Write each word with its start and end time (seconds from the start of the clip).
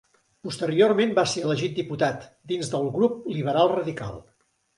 Posteriorment 0.45 1.11
va 1.19 1.25
ser 1.33 1.43
elegit 1.49 1.75
diputat, 1.81 2.25
dins 2.53 2.73
el 2.81 2.89
grup 2.97 3.21
liberal 3.37 3.71
radical. 3.77 4.19